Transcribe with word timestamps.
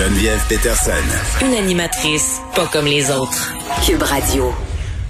Geneviève 0.00 0.42
Peterson. 0.48 1.44
Une 1.44 1.52
animatrice 1.62 2.40
pas 2.56 2.66
comme 2.72 2.86
les 2.86 3.10
autres. 3.10 3.52
Cube 3.84 4.02
Radio. 4.02 4.44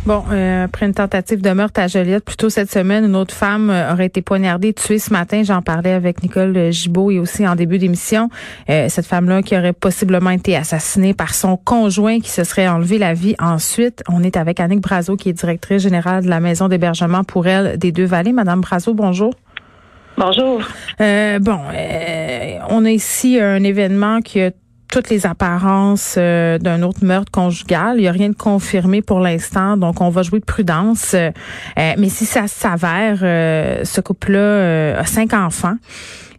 Bon, 0.05 0.25
euh, 0.33 0.65
après 0.65 0.87
une 0.87 0.95
tentative 0.95 1.41
de 1.41 1.51
meurtre 1.51 1.79
à 1.79 1.87
Joliette, 1.87 2.25
plus 2.25 2.37
tôt 2.37 2.51
cette 2.51 2.73
semaine, 2.73 3.05
une 3.05 3.15
autre 3.15 3.33
femme 3.33 3.71
euh, 3.71 3.93
aurait 3.93 4.07
été 4.07 4.21
poignardée, 4.21 4.73
tuée 4.73 4.99
ce 4.99 5.13
matin. 5.13 5.45
J'en 5.45 5.63
parlais 5.63 5.93
avec 5.93 6.25
Nicole 6.25 6.73
Gibault 6.73 7.13
et 7.13 7.21
aussi 7.21 7.47
en 7.47 7.55
début 7.55 7.79
d'émission. 7.79 8.31
Euh, 8.69 8.89
cette 8.89 9.07
femme-là 9.07 9.43
qui 9.43 9.57
aurait 9.57 9.73
possiblement 9.73 10.31
été 10.31 10.57
assassinée 10.57 11.15
par 11.15 11.35
son 11.35 11.57
conjoint 11.57 12.19
qui 12.19 12.31
se 12.31 12.43
serait 12.43 12.67
enlevé 12.67 12.99
la 12.99 13.15
vie 13.15 13.37
ensuite. 13.39 14.03
On 14.09 14.25
est 14.25 14.37
avec 14.37 14.59
Annick 14.59 14.81
Brazo, 14.81 15.15
qui 15.15 15.29
est 15.29 15.35
directrice 15.35 15.83
générale 15.83 16.25
de 16.25 16.29
la 16.29 16.41
maison 16.41 16.67
d'hébergement 16.67 17.23
pour 17.23 17.47
elle 17.47 17.79
des 17.79 17.93
Deux-Vallées. 17.93 18.33
Madame 18.33 18.61
Brazo, 18.61 18.93
bonjour. 18.93 19.35
Bonjour. 20.19 20.63
bon, 20.99 21.61
on 22.71 22.85
a 22.85 22.91
ici 22.91 23.39
un 23.41 23.63
événement 23.63 24.21
qui 24.21 24.41
a 24.41 24.51
toutes 24.91 25.09
les 25.09 25.27
apparences 25.27 26.17
euh, 26.19 26.59
d'un 26.59 26.83
autre 26.83 27.05
meurtre 27.05 27.31
conjugal. 27.31 27.97
Il 27.97 28.03
n'y 28.03 28.09
a 28.09 28.13
rien 28.13 28.29
de 28.29 28.35
confirmé 28.35 29.03
pour 29.03 29.21
l'instant, 29.21 29.77
donc 29.77 30.01
on 30.01 30.11
va 30.11 30.23
jouer 30.23 30.41
de 30.41 30.45
prudence. 30.45 31.15
Euh, 31.15 31.31
mais 31.77 32.09
si 32.09 32.27
ça 32.27 32.47
s'avère, 32.49 33.21
euh, 33.23 33.85
ce 33.85 34.01
couple-là 34.01 34.99
a 34.99 35.05
cinq 35.05 35.33
enfants. 35.33 35.77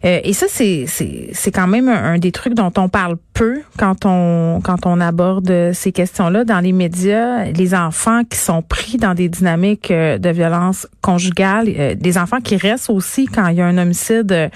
Euh, 0.04 0.20
et 0.24 0.34
ça, 0.34 0.48
c'est, 0.50 0.86
c'est, 0.88 1.52
quand 1.52 1.68
même 1.68 1.88
un, 1.88 2.18
des 2.18 2.32
trucs 2.32 2.56
dont 2.56 2.72
on 2.78 2.90
parle 2.90 3.18
peu 3.34 3.62
quand 3.78 4.06
on, 4.06 4.60
quand 4.64 4.86
on 4.86 5.00
aborde 5.00 5.72
ces 5.74 5.92
questions-là 5.92 6.44
dans 6.44 6.60
les 6.60 6.72
médias. 6.72 7.46
Les 7.46 7.76
enfants 7.76 8.24
qui 8.24 8.38
sont 8.38 8.64
pris 8.64 8.98
dans 8.98 9.14
des 9.14 9.30
dynamiques 9.30 9.92
euh, 9.92 10.18
de 10.18 10.30
violence 10.30 10.88
conjugale, 11.02 11.68
euh, 11.78 11.96
des 11.96 12.18
enfants 12.18 12.42
qui 12.42 12.56
restent 12.58 12.90
aussi 12.90 13.26
quand 13.26 13.48
il 13.50 13.58
y 13.58 13.62
a 13.62 13.68
un 13.68 13.78
homicide 13.78 14.50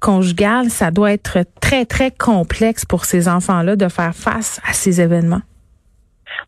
conjugal, 0.00 0.70
ça 0.70 0.90
doit 0.90 1.12
être 1.12 1.44
très, 1.60 1.84
très 1.84 2.10
complexe 2.10 2.84
pour 2.84 3.04
ces 3.04 3.28
enfants-là 3.28 3.76
de 3.76 3.88
faire 3.88 4.14
face 4.14 4.60
à 4.68 4.72
ces 4.72 5.00
événements. 5.00 5.42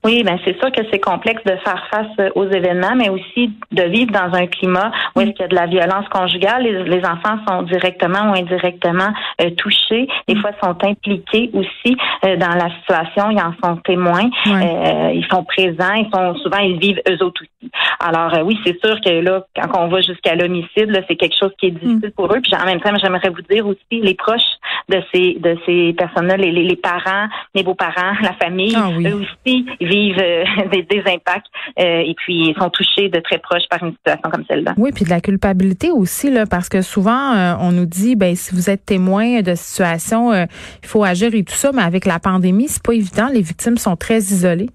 Oui, 0.05 0.22
ben 0.25 0.38
c'est 0.44 0.58
sûr 0.58 0.72
que 0.72 0.83
c'est 0.91 0.98
complexe 0.98 1.42
de 1.44 1.56
faire 1.56 1.86
face 1.91 2.06
euh, 2.19 2.30
aux 2.34 2.47
événements, 2.47 2.94
mais 2.97 3.08
aussi 3.08 3.52
de 3.70 3.83
vivre 3.84 4.11
dans 4.11 4.34
un 4.36 4.47
climat 4.47 4.91
où 5.14 5.20
est-ce 5.20 5.30
qu'il 5.30 5.42
y 5.42 5.44
a 5.44 5.48
de 5.48 5.55
la 5.55 5.66
violence 5.66 6.08
conjugale. 6.08 6.64
Les, 6.64 7.02
enfants 7.02 7.38
sont 7.48 7.62
directement 7.62 8.30
ou 8.30 8.34
indirectement 8.34 9.12
euh, 9.41 9.50
touchés. 9.50 10.06
Des 10.28 10.36
fois, 10.36 10.50
sont 10.62 10.77
impliqués 10.84 11.50
aussi 11.53 11.97
euh, 12.25 12.36
dans 12.36 12.55
la 12.55 12.70
situation. 12.80 13.30
Ils 13.30 13.41
en 13.41 13.55
sont 13.62 13.77
témoins. 13.78 14.30
ils 14.47 15.27
sont 15.30 15.44
présents. 15.44 15.94
Ils 15.94 16.08
sont 16.12 16.34
souvent 16.36 16.58
ils 16.58 16.78
vivent 16.78 17.00
eux 17.08 17.22
autres 17.25 17.42
aussi. 17.42 17.70
Alors 17.98 18.33
oui, 18.44 18.58
c'est 18.64 18.78
sûr 18.84 19.00
que 19.00 19.10
là, 19.10 19.44
quand 19.56 19.84
on 19.84 19.88
va 19.88 20.00
jusqu'à 20.00 20.34
l'homicide, 20.34 21.05
c'est 21.08 21.16
quelque 21.16 21.36
chose 21.38 21.53
qui 21.58 21.66
est 21.66 21.70
difficile 21.70 22.08
mm. 22.08 22.12
pour 22.12 22.27
eux. 22.27 22.41
Puis 22.41 22.53
en 22.55 22.64
même 22.64 22.80
temps, 22.80 22.92
j'aimerais 23.03 23.30
vous 23.30 23.42
dire 23.42 23.66
aussi 23.66 24.00
les 24.00 24.14
proches 24.14 24.41
de 24.88 25.03
ces 25.12 25.34
de 25.41 25.56
ces 25.66 25.92
personnes-là, 25.92 26.36
les, 26.36 26.50
les, 26.50 26.77
parents, 26.77 27.28
les 27.55 27.62
beaux-parents, 27.62 28.14
la 28.22 28.33
famille, 28.34 28.75
ah 28.77 28.88
eux 29.05 29.14
aussi 29.14 29.66
vivent 29.86 30.20
euh, 30.20 30.44
des, 30.72 30.83
des, 30.83 31.02
impacts 31.06 31.47
euh, 31.78 32.00
et 32.00 32.14
puis 32.16 32.55
sont 32.58 32.70
touchés 32.70 33.08
de 33.08 33.20
très 33.20 33.38
proche 33.38 33.62
par 33.70 33.83
une 33.83 33.92
situation 33.92 34.30
comme 34.30 34.44
celle-là. 34.48 34.75
Oui, 34.77 34.91
puis 34.94 35.05
de 35.05 35.11
la 35.11 35.20
culpabilité 35.20 35.91
aussi 35.91 36.30
là, 36.30 36.47
parce 36.47 36.69
que 36.69 36.83
souvent 36.83 37.34
euh, 37.34 37.55
on 37.61 37.72
nous 37.72 37.86
dit, 37.86 38.16
ben 38.16 38.34
si 38.34 38.55
vous 38.55 38.70
êtes 38.70 38.84
témoin 38.84 39.41
de 39.42 39.55
situation, 39.55 40.33
il 40.33 40.88
faut 40.88 41.05
agir 41.05 41.34
et 41.34 41.44
tout 41.44 41.55
ça, 41.55 41.72
mais 41.72 41.83
avec 41.83 42.05
la 42.05 42.19
pandémie, 42.19 42.69
c'est 42.69 42.83
pas 42.83 42.94
évident. 42.94 43.28
Les 43.33 43.42
victimes 43.42 43.77
sont 43.77 43.97
très 43.97 44.19
isolées. 44.19 44.70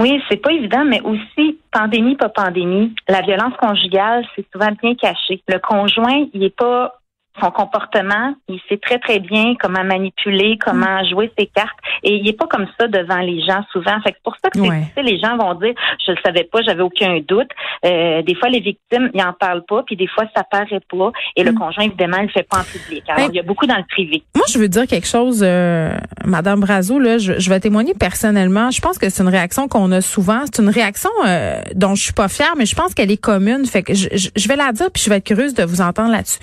Oui, 0.00 0.20
c'est 0.28 0.40
pas 0.40 0.52
évident, 0.52 0.84
mais 0.84 1.00
aussi 1.02 1.58
pandémie, 1.70 2.16
pas 2.16 2.28
pandémie, 2.28 2.94
la 3.08 3.20
violence 3.20 3.54
conjugale, 3.60 4.24
c'est 4.34 4.44
souvent 4.52 4.70
bien 4.82 4.94
caché. 4.94 5.42
Le 5.48 5.58
conjoint, 5.58 6.26
il 6.32 6.42
est 6.42 6.56
pas 6.56 6.94
son 7.40 7.50
comportement, 7.50 8.34
il 8.48 8.60
sait 8.68 8.76
très 8.76 8.98
très 8.98 9.18
bien 9.18 9.54
comment 9.58 9.84
manipuler, 9.84 10.58
comment 10.58 11.02
mm. 11.02 11.08
jouer 11.08 11.32
ses 11.38 11.46
cartes, 11.46 11.78
et 12.02 12.16
il 12.16 12.28
est 12.28 12.38
pas 12.38 12.46
comme 12.46 12.66
ça 12.78 12.88
devant 12.88 13.18
les 13.18 13.40
gens 13.42 13.64
souvent. 13.72 14.00
Fait 14.02 14.12
c'est 14.12 14.22
pour 14.22 14.36
ça 14.42 14.50
que 14.50 15.00
les 15.00 15.18
gens 15.18 15.36
vont 15.36 15.54
dire, 15.54 15.74
je 16.06 16.12
le 16.12 16.18
savais 16.24 16.44
pas, 16.44 16.60
j'avais 16.62 16.82
aucun 16.82 17.20
doute. 17.26 17.48
Euh, 17.84 18.22
des 18.22 18.34
fois 18.34 18.48
les 18.48 18.60
victimes, 18.60 19.10
ils 19.14 19.22
en 19.22 19.32
parlent 19.32 19.64
pas, 19.64 19.82
puis 19.84 19.96
des 19.96 20.06
fois 20.06 20.24
ça 20.36 20.44
paraît 20.44 20.80
pas, 20.90 21.12
et 21.36 21.42
le 21.42 21.52
mm. 21.52 21.58
conjoint 21.58 21.84
évidemment, 21.84 22.18
il 22.18 22.24
le 22.24 22.28
fait 22.28 22.46
pas 22.48 22.58
en 22.58 22.64
public. 22.64 23.02
Alors 23.08 23.28
il 23.30 23.34
y 23.34 23.40
a 23.40 23.42
beaucoup 23.42 23.66
dans 23.66 23.76
le 23.76 23.84
privé. 23.88 24.22
Moi, 24.34 24.44
je 24.52 24.58
veux 24.58 24.68
dire 24.68 24.86
quelque 24.86 25.06
chose, 25.06 25.42
euh, 25.42 25.96
Madame 26.24 26.60
Brazo, 26.60 26.98
là, 26.98 27.18
je, 27.18 27.48
vais 27.48 27.60
témoigner 27.60 27.94
personnellement. 27.94 28.70
Je 28.70 28.80
pense 28.80 28.98
que 28.98 29.08
c'est 29.08 29.22
une 29.22 29.28
réaction 29.28 29.68
qu'on 29.68 29.90
a 29.92 30.00
souvent. 30.00 30.40
C'est 30.46 30.62
une 30.62 30.68
réaction 30.68 31.10
euh, 31.26 31.60
dont 31.74 31.94
je 31.94 32.02
suis 32.02 32.12
pas 32.12 32.28
fière, 32.28 32.54
mais 32.56 32.66
je 32.66 32.74
pense 32.74 32.94
qu'elle 32.94 33.10
est 33.10 33.20
commune. 33.20 33.64
Fait 33.66 33.82
que 33.82 33.94
je, 33.94 34.08
je 34.12 34.48
vais 34.48 34.56
la 34.56 34.72
dire, 34.72 34.90
puis 34.92 35.02
je 35.02 35.10
vais 35.10 35.16
être 35.16 35.24
curieuse 35.24 35.54
de 35.54 35.64
vous 35.64 35.80
entendre 35.80 36.10
là-dessus. 36.10 36.38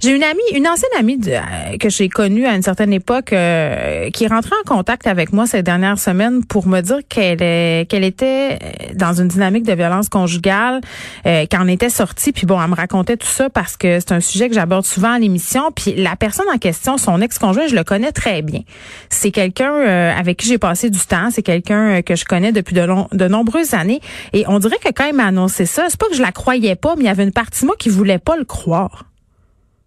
J'ai 0.00 0.14
une 0.14 0.22
amie, 0.28 0.40
une 0.54 0.68
ancienne 0.68 0.90
amie 0.98 1.18
euh, 1.26 1.76
que 1.78 1.88
j'ai 1.88 2.08
connue 2.08 2.46
à 2.46 2.54
une 2.54 2.62
certaine 2.62 2.92
époque, 2.92 3.32
euh, 3.32 4.10
qui 4.10 4.24
est 4.24 4.32
en 4.32 4.40
contact 4.66 5.06
avec 5.06 5.32
moi 5.32 5.46
ces 5.46 5.62
dernières 5.62 5.98
semaines 5.98 6.44
pour 6.44 6.66
me 6.66 6.80
dire 6.80 6.98
qu'elle 7.08 8.04
était 8.04 8.58
euh, 8.62 8.94
dans 8.94 9.14
une 9.14 9.28
dynamique 9.28 9.64
de 9.64 9.72
violence 9.72 10.08
conjugale, 10.08 10.80
euh, 11.26 11.46
qu'elle 11.46 11.60
en 11.60 11.68
était 11.68 11.90
sortie. 11.90 12.32
Puis 12.32 12.46
bon, 12.46 12.60
elle 12.62 12.70
me 12.70 12.74
racontait 12.74 13.16
tout 13.16 13.26
ça 13.26 13.50
parce 13.50 13.76
que 13.76 14.00
c'est 14.00 14.12
un 14.12 14.20
sujet 14.20 14.48
que 14.48 14.54
j'aborde 14.54 14.84
souvent 14.84 15.12
à 15.12 15.18
l'émission. 15.18 15.70
Puis 15.74 15.94
la 15.94 16.16
personne 16.16 16.46
en 16.52 16.58
question, 16.58 16.98
son 16.98 17.20
ex-conjoint, 17.20 17.66
je 17.66 17.74
le 17.74 17.84
connais 17.84 18.12
très 18.12 18.42
bien. 18.42 18.60
C'est 19.08 19.30
quelqu'un 19.30 19.72
avec 19.72 20.38
qui 20.38 20.48
j'ai 20.48 20.58
passé 20.58 20.90
du 20.90 21.00
temps. 21.00 21.30
C'est 21.30 21.42
quelqu'un 21.42 22.02
que 22.02 22.14
je 22.14 22.24
connais 22.24 22.52
depuis 22.52 22.74
de, 22.74 23.28
nombreuses 23.28 23.74
années. 23.74 24.00
Et 24.32 24.44
on 24.48 24.58
dirait 24.58 24.78
que 24.82 24.90
quand 24.90 25.06
il 25.06 25.14
m'a 25.14 25.26
annoncé 25.26 25.66
ça, 25.66 25.86
c'est 25.88 25.98
pas 25.98 26.08
que 26.08 26.14
je 26.14 26.22
la 26.22 26.32
croyais 26.32 26.76
pas, 26.76 26.94
mais 26.96 27.04
il 27.04 27.06
y 27.06 27.10
avait 27.10 27.24
une 27.24 27.32
partie 27.32 27.62
de 27.62 27.66
moi 27.66 27.76
qui 27.78 27.88
voulait 27.88 28.18
pas 28.18 28.36
le 28.36 28.44
croire. 28.44 29.04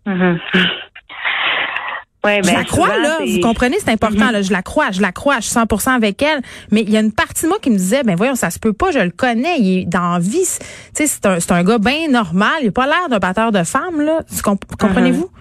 Mm-hmm. 0.07 0.37
je 0.53 2.41
ben, 2.41 2.41
la 2.43 2.63
crois, 2.63 2.97
là. 2.97 3.19
Vous 3.25 3.39
comprenez, 3.39 3.77
c'est 3.79 3.91
important, 3.91 4.29
mm-hmm. 4.29 4.31
là. 4.31 4.41
Je 4.41 4.51
la 4.51 4.61
crois, 4.61 4.91
je 4.91 5.01
la 5.01 5.11
crois, 5.11 5.39
je 5.39 5.47
suis 5.47 5.55
100% 5.55 5.89
avec 5.89 6.21
elle. 6.21 6.41
Mais 6.71 6.81
il 6.81 6.89
y 6.89 6.97
a 6.97 6.99
une 6.99 7.11
partie 7.11 7.43
de 7.43 7.49
moi 7.49 7.57
qui 7.61 7.69
me 7.69 7.77
disait, 7.77 8.03
ben 8.03 8.15
voyons, 8.15 8.35
ça 8.35 8.49
se 8.49 8.59
peut 8.59 8.73
pas, 8.73 8.91
je 8.91 8.99
le 8.99 9.11
connais, 9.11 9.59
il 9.59 9.79
est 9.79 9.85
dans 9.85 10.19
vie. 10.19 10.39
Tu 10.39 10.65
sais, 10.93 11.07
c'est 11.07 11.25
un, 11.25 11.39
c'est 11.39 11.51
un 11.51 11.63
gars 11.63 11.77
bien 11.77 12.07
normal. 12.09 12.59
Il 12.61 12.69
a 12.69 12.71
pas 12.71 12.85
l'air 12.85 13.09
d'un 13.09 13.19
batteur 13.19 13.51
de 13.51 13.63
femmes, 13.63 14.01
là. 14.01 14.19
Comprenez-vous? 14.79 15.25
Mm-hmm. 15.25 15.40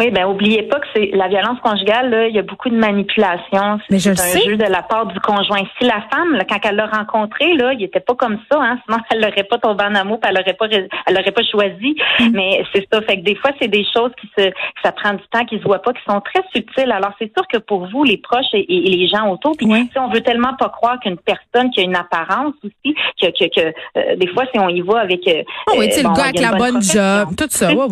Oui, 0.00 0.10
ben 0.10 0.24
oubliez 0.24 0.62
pas 0.62 0.80
que 0.80 0.86
c'est 0.94 1.10
la 1.12 1.28
violence 1.28 1.60
conjugale, 1.60 2.08
là, 2.08 2.26
il 2.26 2.34
y 2.34 2.38
a 2.38 2.42
beaucoup 2.42 2.70
de 2.70 2.76
manipulation. 2.76 3.78
C'est 3.90 4.08
un 4.08 4.40
jeu 4.46 4.56
de 4.56 4.64
la 4.64 4.80
part 4.80 5.04
du 5.04 5.20
conjoint. 5.20 5.60
Si 5.78 5.84
la 5.84 6.02
femme, 6.10 6.32
là, 6.36 6.44
quand 6.48 6.56
elle 6.64 6.76
l'a 6.76 6.86
rencontré, 6.86 7.52
là, 7.52 7.74
il 7.74 7.82
était 7.82 8.00
pas 8.00 8.14
comme 8.14 8.38
ça, 8.50 8.58
hein, 8.62 8.78
sinon 8.86 8.98
elle 9.10 9.20
l'aurait 9.20 9.44
pas 9.44 9.58
tombé 9.58 9.84
en 9.84 9.94
amour, 9.94 10.18
elle 10.22 10.36
l'aurait 10.36 10.54
pas 10.54 10.68
elle 10.70 11.14
l'aurait 11.14 11.32
pas 11.32 11.42
choisi. 11.42 11.96
Mm. 12.18 12.30
Mais 12.32 12.64
c'est 12.74 12.88
ça. 12.90 13.02
Fait 13.02 13.18
que 13.18 13.24
des 13.24 13.34
fois, 13.34 13.50
c'est 13.60 13.68
des 13.68 13.84
choses 13.94 14.10
qui 14.18 14.26
se 14.38 14.50
ça 14.82 14.92
prend 14.92 15.12
du 15.12 15.22
temps, 15.30 15.44
qui 15.44 15.58
se 15.58 15.64
voient 15.64 15.82
pas, 15.82 15.92
qui 15.92 16.02
sont 16.08 16.22
très 16.22 16.42
subtiles. 16.54 16.92
Alors 16.92 17.12
c'est 17.18 17.30
sûr 17.36 17.46
que 17.46 17.58
pour 17.58 17.86
vous, 17.88 18.02
les 18.02 18.16
proches 18.16 18.54
et, 18.54 18.64
les 18.66 19.06
gens 19.06 19.28
autour, 19.28 19.54
puis 19.58 19.66
si 19.66 19.98
on 19.98 20.08
veut 20.08 20.22
tellement 20.22 20.54
pas 20.54 20.70
croire 20.70 20.98
qu'une 21.00 21.18
personne 21.18 21.70
qui 21.72 21.80
a 21.80 21.82
une 21.82 21.96
apparence 21.96 22.54
aussi, 22.64 22.94
que, 23.20 23.26
que, 23.26 23.54
que 23.54 23.74
euh, 23.98 24.16
des 24.16 24.28
fois, 24.28 24.44
si 24.50 24.58
on 24.58 24.70
y 24.70 24.80
va 24.80 25.00
avec 25.00 25.28
euh, 25.28 25.42
oh 25.68 25.74
oui, 25.76 25.90
euh, 25.92 26.02
le 26.02 26.16
gars 26.16 26.24
avec 26.24 26.40
la 26.40 26.52
bonne 26.52 26.80
job, 26.80 27.28
tout 27.36 27.46
ça, 27.50 27.74
ouais, 27.74 27.86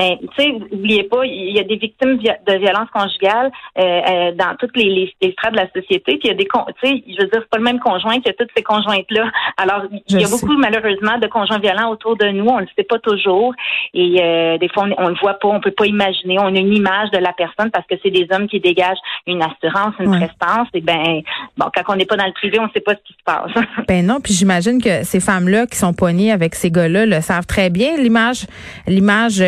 mais 0.00 0.18
tu 0.34 0.42
sais, 0.42 0.52
n'oubliez 0.52 1.04
pas, 1.04 1.26
il 1.26 1.54
y 1.54 1.60
a 1.60 1.64
des 1.64 1.76
victimes 1.76 2.16
de 2.16 2.54
violences 2.56 2.88
conjugales 2.90 3.50
euh, 3.78 3.82
euh, 3.82 4.32
dans 4.32 4.56
toutes 4.58 4.74
les, 4.74 5.14
les, 5.20 5.32
strates 5.32 5.52
de 5.52 5.58
la 5.58 5.70
société. 5.72 6.16
Puis 6.16 6.20
il 6.24 6.28
y 6.28 6.30
a 6.30 6.34
des, 6.34 6.46
tu 6.46 6.88
sais, 6.88 7.04
je 7.06 7.20
veux 7.20 7.28
dire, 7.28 7.40
c'est 7.42 7.50
pas 7.50 7.58
le 7.58 7.64
même 7.64 7.80
conjoint 7.80 8.18
que 8.20 8.30
toutes 8.30 8.48
ces 8.56 8.62
conjointes-là. 8.62 9.30
Alors, 9.58 9.82
il 10.08 10.20
y 10.20 10.24
a 10.24 10.28
beaucoup 10.28 10.56
malheureusement 10.56 11.18
de 11.18 11.26
conjoints 11.26 11.58
violents 11.58 11.90
autour 11.90 12.16
de 12.16 12.28
nous. 12.28 12.46
On 12.46 12.56
ne 12.56 12.62
le 12.62 12.68
sait 12.76 12.84
pas 12.84 12.98
toujours, 12.98 13.52
et 13.92 14.22
euh, 14.22 14.56
des 14.56 14.70
fois 14.70 14.84
on, 14.84 15.04
ne 15.04 15.10
le 15.10 15.20
voit 15.20 15.34
pas, 15.34 15.48
on 15.48 15.60
peut 15.60 15.70
pas 15.70 15.84
imaginer. 15.84 16.38
On 16.38 16.46
a 16.46 16.58
une 16.58 16.74
image 16.74 17.10
de 17.10 17.18
la 17.18 17.34
personne 17.34 17.70
parce 17.70 17.86
que 17.86 17.96
c'est 18.02 18.10
des 18.10 18.26
hommes 18.30 18.48
qui 18.48 18.58
dégagent 18.58 18.98
une 19.26 19.42
assurance, 19.42 19.94
une 20.00 20.16
prestance. 20.16 20.68
Et 20.72 20.80
ben, 20.80 21.20
bon, 21.58 21.66
quand 21.74 21.92
on 21.92 21.96
n'est 21.96 22.06
pas 22.06 22.16
dans 22.16 22.26
le 22.26 22.32
privé, 22.32 22.58
on 22.58 22.64
ne 22.64 22.72
sait 22.72 22.80
pas 22.80 22.92
ce 22.92 23.02
qui 23.06 23.12
se 23.12 23.22
passe. 23.22 23.50
ben 23.86 24.06
non. 24.06 24.20
Puis 24.22 24.32
j'imagine 24.32 24.80
que 24.80 25.04
ces 25.04 25.20
femmes-là 25.20 25.66
qui 25.66 25.76
sont 25.76 25.92
poignées 25.92 26.32
avec 26.32 26.54
ces 26.54 26.70
gars-là 26.70 27.04
le 27.04 27.20
savent 27.20 27.46
très 27.46 27.68
bien. 27.68 27.98
L'image, 27.98 28.46
l'image 28.86 29.42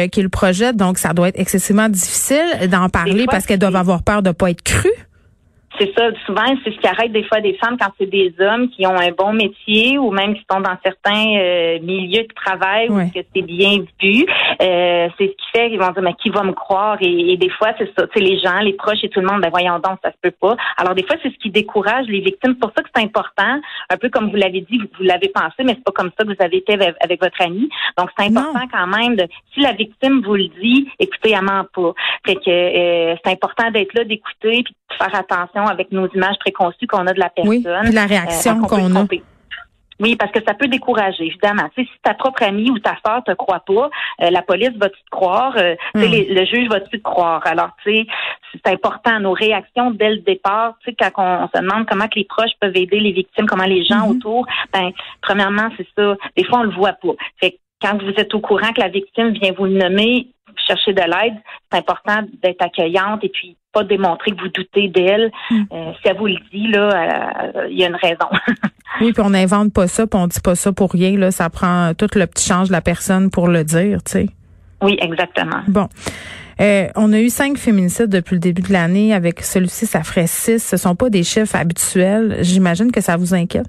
donc 0.75 0.99
ça 0.99 1.13
doit 1.13 1.29
être 1.29 1.39
excessivement 1.39 1.89
difficile 1.89 2.69
d'en 2.71 2.89
parler 2.89 3.27
parce 3.27 3.47
qu'elles 3.47 3.59
doivent 3.59 3.77
avoir 3.77 4.03
peur 4.03 4.23
de 4.23 4.31
pas 4.31 4.51
être 4.51 4.63
crues. 4.63 4.91
C'est 5.83 5.93
ça, 5.99 6.11
souvent, 6.27 6.45
c'est 6.63 6.71
ce 6.71 6.79
qui 6.79 6.87
arrête 6.87 7.11
des 7.11 7.25
fois 7.25 7.41
des 7.41 7.55
femmes 7.55 7.77
quand 7.77 7.91
c'est 7.99 8.07
des 8.07 8.33
hommes 8.39 8.69
qui 8.69 8.87
ont 8.87 8.97
un 8.97 9.11
bon 9.11 9.33
métier 9.33 9.99
ou 9.99 10.13
même 10.13 10.35
qui 10.35 10.45
sont 10.49 10.61
dans 10.61 10.77
certains 10.85 11.27
euh, 11.37 11.81
milieux 11.81 12.23
de 12.23 12.35
travail 12.35 12.89
où 12.89 12.99
que 13.11 13.19
c'est 13.35 13.43
bien 13.43 13.79
vu. 14.01 14.25
Euh, 14.63 15.09
c'est 15.19 15.27
ce 15.27 15.33
qui 15.33 15.51
fait 15.53 15.71
qu'ils 15.71 15.81
vont 15.81 15.91
dire, 15.91 16.03
mais 16.03 16.15
qui 16.15 16.31
va 16.31 16.45
me 16.45 16.53
croire? 16.53 16.99
Et, 17.01 17.37
des 17.37 17.49
fois, 17.49 17.71
c'est 17.79 17.91
ça, 17.99 18.07
tu 18.07 18.21
les 18.21 18.39
gens, 18.39 18.61
les 18.61 18.75
proches 18.75 19.03
et 19.03 19.09
tout 19.09 19.19
le 19.19 19.27
monde, 19.27 19.41
ben 19.41 19.51
voyons 19.51 19.81
donc, 19.81 19.99
ça 20.05 20.13
se 20.13 20.17
peut 20.23 20.31
pas. 20.31 20.57
Alors 20.77 20.95
des 20.95 21.03
fois, 21.03 21.17
c'est 21.21 21.31
ce 21.31 21.39
qui 21.39 21.51
décourage 21.51 22.07
les 22.07 22.21
victimes. 22.21 22.53
C'est 22.53 22.61
pour 22.61 22.73
ça 22.77 22.85
que 22.85 22.89
c'est 22.95 23.03
important, 23.03 23.61
un 23.91 23.97
peu 23.97 24.09
comme 24.09 24.31
vous 24.31 24.37
l'avez 24.37 24.61
dit, 24.61 24.79
vous, 24.79 25.03
l'avez 25.03 25.31
pensé, 25.31 25.65
mais 25.65 25.75
c'est 25.75 25.85
pas 25.85 25.91
comme 25.91 26.13
ça 26.17 26.25
que 26.25 26.29
vous 26.29 26.45
avez 26.45 26.59
été 26.59 26.75
avec, 26.75 27.21
votre 27.21 27.43
ami. 27.43 27.69
Donc 27.99 28.11
c'est 28.17 28.27
important 28.27 28.69
quand 28.73 28.87
même 28.87 29.17
de, 29.17 29.27
si 29.53 29.61
la 29.61 29.73
victime 29.73 30.23
vous 30.25 30.37
le 30.37 30.47
dit, 30.61 30.89
écoutez, 31.01 31.33
elle 31.33 31.43
ment 31.43 31.65
pas. 31.75 31.93
Fait 32.25 32.37
que 32.37 32.51
euh, 32.51 33.17
c'est 33.25 33.33
important 33.33 33.71
d'être 33.73 33.95
là, 33.95 34.05
d'écouter 34.05 34.63
puis 34.63 34.75
faire 34.99 35.15
attention 35.15 35.67
avec 35.67 35.93
nos 35.93 36.09
images 36.09 36.39
préconçues 36.41 36.87
qu'on 36.87 37.07
a 37.07 37.13
de 37.13 37.21
la 37.21 37.31
personne. 37.31 37.51
Oui, 37.51 37.93
la 37.93 38.07
réaction 38.07 38.63
euh, 38.63 38.67
qu'on 38.67 38.97
a. 38.97 39.07
Oui, 40.01 40.17
parce 40.17 40.33
que 40.33 40.41
ça 40.45 40.55
peut 40.55 40.67
décourager, 40.67 41.27
évidemment. 41.27 41.69
si 41.77 41.89
ta 42.03 42.15
propre 42.15 42.43
amie 42.43 42.71
ou 42.71 42.79
ta 42.81 42.97
soeur 43.07 43.23
te 43.25 43.33
croit 43.33 43.61
pas, 43.61 43.89
euh, 44.23 44.31
la 44.31 44.43
police 44.43 44.77
va-tu 44.77 45.01
te 45.01 45.11
croire, 45.11 45.55
euh, 45.57 45.77
hmm. 45.95 46.01
le 46.01 46.45
juge 46.45 46.69
va-tu 46.69 46.99
te 46.99 47.03
croire? 47.03 47.41
Alors, 47.45 47.71
tu 47.85 47.95
sais, 47.95 48.07
c'est 48.53 48.73
important, 48.73 49.21
nos 49.21 49.33
réactions 49.33 49.93
dès 49.93 50.11
le 50.11 50.19
départ, 50.19 50.75
tu 50.83 50.91
sais, 50.91 50.97
quand 50.97 51.13
on, 51.19 51.49
se 51.55 51.63
demande 51.63 51.87
comment 51.89 52.09
que 52.09 52.19
les 52.19 52.25
proches 52.25 52.51
peuvent 52.61 52.77
aider 52.77 52.99
les 52.99 53.13
victimes, 53.13 53.47
comment 53.47 53.65
les 53.65 53.85
gens 53.85 54.09
hmm. 54.09 54.11
autour, 54.11 54.47
ben, 54.73 54.91
premièrement, 55.21 55.69
c'est 55.77 55.87
ça. 55.97 56.17
Des 56.37 56.45
fois, 56.45 56.61
on 56.61 56.65
le 56.65 56.75
voit 56.75 56.95
pas. 56.95 57.13
Fait 57.41 57.59
quand 57.81 58.01
vous 58.01 58.13
êtes 58.17 58.35
au 58.35 58.41
courant 58.41 58.73
que 58.73 58.81
la 58.81 58.89
victime 58.89 59.31
vient 59.31 59.53
vous 59.57 59.65
le 59.65 59.73
nommer, 59.75 60.29
chercher 60.67 60.93
de 60.93 61.03
l'aide, 61.03 61.35
c'est 61.71 61.79
important 61.79 62.23
d'être 62.43 62.63
accueillante 62.63 63.25
et 63.25 63.29
puis 63.29 63.57
pas 63.73 63.85
démontrer 63.85 64.33
que 64.33 64.41
vous 64.41 64.49
doutez 64.49 64.89
d'elle. 64.89 65.31
Hmm. 65.51 65.63
Euh, 65.73 65.93
si 66.01 66.09
elle 66.09 66.17
vous 66.17 66.27
le 66.27 66.37
dit, 66.53 66.69
là, 66.69 67.53
euh, 67.55 67.69
il 67.71 67.79
y 67.79 67.85
a 67.85 67.89
une 67.89 67.97
raison. 67.97 68.29
oui, 69.01 69.13
puis 69.13 69.23
on 69.23 69.31
n'invente 69.31 69.73
pas 69.73 69.87
ça, 69.87 70.07
puis 70.07 70.19
on 70.21 70.27
dit 70.27 70.41
pas 70.41 70.55
ça 70.55 70.73
pour 70.73 70.93
rien. 70.93 71.17
Là, 71.17 71.31
ça 71.31 71.49
prend 71.51 71.93
tout 71.95 72.09
le 72.15 72.27
petit 72.27 72.47
change 72.47 72.69
de 72.69 72.73
la 72.73 72.81
personne 72.81 73.31
pour 73.31 73.49
le 73.49 73.65
dire, 73.65 74.03
tu 74.05 74.13
sais. 74.13 74.29
Oui, 74.83 74.97
exactement. 75.01 75.61
Bon. 75.69 75.89
Euh, 76.61 76.89
on 76.97 77.13
a 77.13 77.21
eu 77.21 77.31
cinq 77.31 77.57
féminicides 77.57 78.09
depuis 78.09 78.35
le 78.35 78.41
début 78.41 78.63
de 78.63 78.73
l'année. 78.73 79.15
Avec 79.15 79.43
celui-ci, 79.43 79.87
ça 79.87 80.03
ferait 80.03 80.27
six. 80.27 80.63
Ce 80.63 80.77
sont 80.77 80.95
pas 80.95 81.09
des 81.09 81.23
chiffres 81.23 81.57
habituels. 81.57 82.39
J'imagine 82.41 82.93
que 82.93 83.01
ça 83.01 83.17
vous 83.17 83.35
inquiète. 83.35 83.67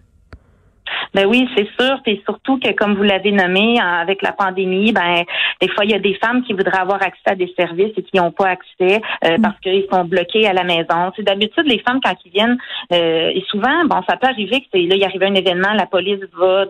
Ben 1.13 1.27
oui, 1.27 1.47
c'est 1.55 1.67
sûr. 1.79 1.99
Et 2.05 2.21
surtout 2.25 2.59
que, 2.59 2.71
comme 2.73 2.95
vous 2.95 3.03
l'avez 3.03 3.31
nommé, 3.31 3.79
avec 3.79 4.21
la 4.21 4.31
pandémie, 4.31 4.91
ben 4.91 5.23
des 5.61 5.69
fois, 5.69 5.85
il 5.85 5.91
y 5.91 5.95
a 5.95 5.99
des 5.99 6.15
femmes 6.15 6.43
qui 6.43 6.53
voudraient 6.53 6.79
avoir 6.79 7.01
accès 7.01 7.21
à 7.27 7.35
des 7.35 7.53
services 7.57 7.93
et 7.97 8.03
qui 8.03 8.17
n'ont 8.17 8.31
pas 8.31 8.49
accès 8.49 9.01
euh, 9.25 9.37
mm. 9.37 9.41
parce 9.41 9.59
qu'ils 9.59 9.85
sont 9.91 10.05
bloqués 10.05 10.47
à 10.47 10.53
la 10.53 10.63
maison. 10.63 11.11
C'est 11.15 11.23
d'habitude 11.23 11.65
les 11.65 11.79
femmes 11.79 11.99
quand 12.03 12.15
ils 12.25 12.31
viennent, 12.31 12.57
euh, 12.91 13.31
et 13.33 13.43
souvent, 13.49 13.85
bon, 13.85 14.01
ça 14.07 14.17
peut 14.17 14.27
arriver 14.27 14.61
que 14.61 14.77
là, 14.77 14.95
il 14.95 15.03
arrive 15.03 15.23
un 15.23 15.35
événement, 15.35 15.73
la 15.73 15.85
police 15.85 16.19
va 16.37 16.65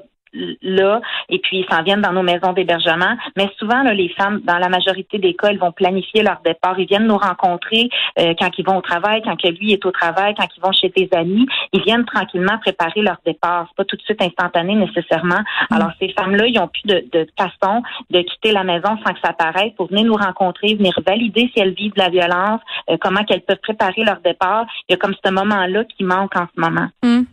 là 0.61 1.01
et 1.29 1.39
puis 1.39 1.59
ils 1.59 1.67
s'en 1.69 1.83
viennent 1.83 2.01
dans 2.01 2.13
nos 2.13 2.23
maisons 2.23 2.53
d'hébergement. 2.53 3.15
Mais 3.37 3.49
souvent, 3.57 3.83
là, 3.83 3.93
les 3.93 4.09
femmes, 4.09 4.41
dans 4.43 4.57
la 4.57 4.69
majorité 4.69 5.17
des 5.17 5.33
cas, 5.33 5.49
elles 5.49 5.59
vont 5.59 5.71
planifier 5.71 6.23
leur 6.23 6.41
départ. 6.43 6.79
Ils 6.79 6.87
viennent 6.87 7.07
nous 7.07 7.17
rencontrer 7.17 7.89
euh, 8.19 8.33
quand 8.39 8.49
ils 8.57 8.65
vont 8.65 8.77
au 8.77 8.81
travail, 8.81 9.21
quand 9.23 9.35
que 9.35 9.47
lui 9.47 9.73
est 9.73 9.85
au 9.85 9.91
travail, 9.91 10.33
quand 10.37 10.47
ils 10.55 10.61
vont 10.61 10.71
chez 10.71 10.91
tes 10.91 11.09
amis. 11.15 11.45
Ils 11.71 11.81
viennent 11.81 12.05
tranquillement 12.05 12.57
préparer 12.59 13.01
leur 13.01 13.17
départ. 13.25 13.67
C'est 13.69 13.77
pas 13.77 13.85
tout 13.85 13.95
de 13.95 14.01
suite 14.01 14.21
instantané 14.21 14.75
nécessairement. 14.75 15.39
Mm. 15.69 15.75
Alors 15.75 15.91
ces 15.99 16.09
femmes-là, 16.09 16.47
ils 16.47 16.59
ont 16.59 16.67
plus 16.67 16.83
de, 16.85 17.05
de, 17.11 17.27
façon 17.37 17.81
de 18.09 18.21
quitter 18.21 18.51
la 18.51 18.63
maison 18.63 18.97
sans 19.05 19.13
que 19.13 19.19
ça 19.23 19.33
paraisse 19.33 19.73
pour 19.77 19.87
venir 19.87 20.05
nous 20.05 20.15
rencontrer, 20.15 20.75
venir 20.75 20.93
valider 21.05 21.49
si 21.53 21.61
elles 21.61 21.73
vivent 21.73 21.93
de 21.93 21.99
la 21.99 22.09
violence, 22.09 22.61
euh, 22.89 22.97
comment 22.99 23.23
qu'elles 23.23 23.41
peuvent 23.41 23.57
préparer 23.61 24.03
leur 24.03 24.19
départ. 24.21 24.65
Il 24.87 24.93
y 24.93 24.95
a 24.95 24.97
comme 24.97 25.15
ce 25.23 25.31
moment-là 25.31 25.83
qui 25.85 26.03
manque 26.03 26.35
en 26.35 26.47
ce 26.53 26.59
moment. 26.59 26.87
Mm. 27.03 27.23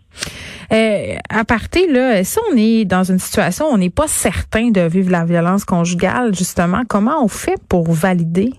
Euh, 0.72 1.16
à 1.28 1.44
partir 1.44 1.90
là, 1.90 2.22
si 2.22 2.38
on 2.50 2.56
est 2.56 2.84
dans 2.84 3.02
une 3.02 3.18
situation 3.18 3.66
où 3.66 3.74
on 3.74 3.78
n'est 3.78 3.90
pas 3.90 4.06
certain 4.06 4.70
de 4.70 4.82
vivre 4.82 5.10
la 5.10 5.24
violence 5.24 5.64
conjugale, 5.64 6.34
justement, 6.34 6.82
comment 6.88 7.22
on 7.22 7.28
fait 7.28 7.60
pour 7.68 7.90
valider? 7.90 8.52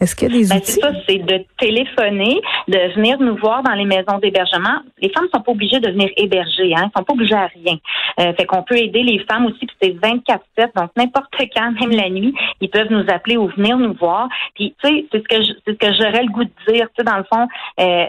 Est-ce 0.00 0.14
qu'il 0.14 0.32
y 0.32 0.36
a 0.36 0.38
des 0.38 0.48
ben, 0.48 0.56
outils? 0.58 0.72
C'est 0.72 0.80
ça, 0.80 0.92
c'est 1.08 1.18
de 1.18 1.44
téléphoner, 1.58 2.40
de 2.68 2.94
venir 2.94 3.18
nous 3.18 3.36
voir 3.36 3.62
dans 3.62 3.74
les 3.74 3.84
maisons 3.84 4.18
d'hébergement. 4.22 4.80
Les 5.02 5.10
femmes 5.10 5.26
sont 5.34 5.42
pas 5.42 5.52
obligées 5.52 5.80
de 5.80 5.90
venir 5.90 6.08
héberger, 6.16 6.72
hein, 6.76 6.84
elles 6.84 6.90
sont 6.96 7.04
pas 7.04 7.12
obligées 7.12 7.34
à 7.34 7.48
rien. 7.48 7.76
Euh, 8.20 8.32
fait 8.34 8.46
qu'on 8.46 8.62
peut 8.62 8.76
aider 8.76 9.02
les 9.02 9.18
femmes 9.28 9.46
aussi, 9.46 9.66
puis 9.66 9.76
c'est 9.82 9.90
24/7, 10.00 10.70
donc 10.76 10.90
n'importe 10.96 11.34
quand, 11.54 11.72
même 11.72 11.90
la 11.90 12.08
nuit, 12.10 12.34
ils 12.60 12.70
peuvent 12.70 12.90
nous 12.90 13.04
appeler 13.08 13.36
ou 13.36 13.48
venir 13.48 13.76
nous 13.76 13.94
voir. 13.94 14.28
Puis 14.54 14.74
tu 14.82 14.88
sais, 14.88 15.06
c'est 15.10 15.18
ce 15.18 15.24
que 15.24 15.44
c'est 15.66 15.72
ce 15.72 15.76
que 15.76 15.92
j'aurais 15.94 16.22
le 16.22 16.30
goût 16.30 16.44
de 16.44 16.72
dire, 16.72 16.86
tu 16.96 16.98
sais, 16.98 17.04
dans 17.04 17.18
le 17.18 17.24
fond. 17.24 17.48
Euh, 17.80 18.06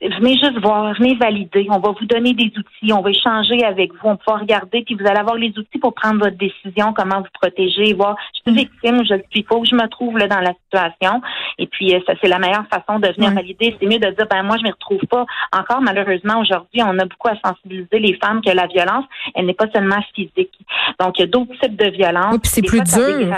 venez 0.00 0.34
juste 0.34 0.58
voir, 0.60 0.94
venez 0.94 1.14
valider. 1.14 1.66
On 1.70 1.78
va 1.78 1.92
vous 1.98 2.06
donner 2.06 2.32
des 2.34 2.52
outils, 2.56 2.92
on 2.92 3.00
va 3.00 3.10
échanger 3.10 3.64
avec 3.64 3.92
vous, 3.94 4.08
on 4.08 4.18
va 4.26 4.38
regarder, 4.38 4.82
puis 4.82 4.94
vous 4.94 5.06
allez 5.06 5.18
avoir 5.18 5.36
les 5.36 5.52
outils 5.56 5.78
pour 5.78 5.94
prendre 5.94 6.18
votre 6.18 6.36
décision, 6.36 6.92
comment 6.92 7.20
vous 7.20 7.28
protéger, 7.40 7.94
voir, 7.94 8.16
je 8.34 8.50
suis 8.50 8.60
victime, 8.60 9.04
je 9.08 9.14
le 9.14 9.22
suis 9.30 9.42
pas, 9.42 9.56
où 9.56 9.64
je 9.64 9.74
me 9.74 9.88
trouve 9.88 10.18
là 10.18 10.28
dans 10.28 10.40
la 10.40 10.52
situation. 10.64 11.20
Et 11.58 11.66
puis, 11.66 11.94
euh, 11.94 12.00
ça, 12.06 12.14
c'est 12.20 12.28
la 12.28 12.38
meilleure 12.38 12.66
façon 12.68 12.98
de 12.98 13.08
venir 13.08 13.32
valider. 13.32 13.76
C'est 13.80 13.86
mieux 13.86 13.98
de 13.98 14.10
dire, 14.10 14.26
ben 14.30 14.42
moi, 14.42 14.56
je 14.58 14.64
me 14.64 14.70
retrouve 14.70 15.06
pas. 15.08 15.24
Encore, 15.52 15.80
malheureusement, 15.80 16.40
aujourd'hui, 16.40 16.82
on 16.82 16.98
a 16.98 17.04
beaucoup 17.04 17.28
à 17.28 17.36
sensibiliser 17.44 17.98
les 17.98 18.18
femmes 18.22 18.40
que 18.42 18.50
la 18.50 18.66
violence, 18.66 19.04
elle 19.34 19.46
n'est 19.46 19.54
pas 19.54 19.70
seulement 19.72 20.00
physique. 20.14 20.52
Donc, 21.00 21.18
il 21.18 21.22
y 21.22 21.24
a 21.24 21.26
d'autres 21.26 21.58
types 21.60 21.76
de 21.76 21.90
violences. 21.90 22.32
Oui, 22.32 22.38
puis 22.38 22.50
c'est 22.50 22.62
plus 22.62 22.82
dur. 22.82 23.34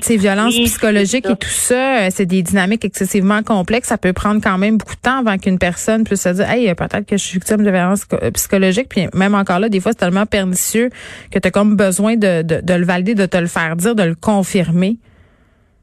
Ces 0.00 0.16
violences 0.16 0.54
psychologiques 0.54 1.26
et 1.26 1.36
tout 1.36 1.48
ça, 1.48 1.98
euh, 1.98 2.08
c'est 2.10 2.26
des 2.26 2.42
dynamiques 2.42 2.84
excessivement 2.84 3.42
complexes. 3.42 3.88
Ça 3.88 3.98
peut 3.98 4.12
prendre 4.12 4.40
quand 4.42 4.58
même 4.58 4.76
beaucoup 4.76 4.94
de 4.94 5.00
temps 5.00 5.18
avant 5.18 5.38
qu'une 5.38 5.58
personne 5.58 6.04
puisse 6.04 6.22
se 6.22 6.28
dire, 6.28 6.48
hey, 6.48 6.72
peut-être 6.74 7.06
que 7.06 7.16
je 7.16 7.24
suis 7.24 7.34
victime 7.34 7.64
de 7.64 7.70
violence 7.70 8.06
euh, 8.12 8.30
psychologique. 8.32 8.88
Puis 8.88 9.06
même 9.14 9.34
encore 9.34 9.58
là, 9.58 9.68
des 9.68 9.80
fois, 9.80 9.92
c'est 9.92 9.98
tellement 9.98 10.26
pernicieux 10.26 10.90
que 11.30 11.38
tu 11.38 11.48
as 11.48 11.50
comme 11.50 11.76
besoin 11.76 12.16
de, 12.16 12.42
de, 12.42 12.74
le 12.74 12.84
valider, 12.84 13.14
de 13.14 13.26
te 13.26 13.36
le 13.36 13.46
faire 13.46 13.76
dire, 13.76 13.94
de 13.94 14.02
le 14.02 14.14
confirmer. 14.14 14.96